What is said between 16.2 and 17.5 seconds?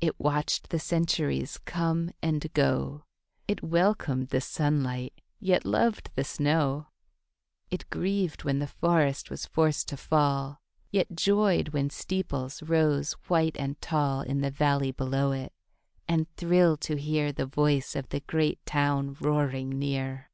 thrilled to hear The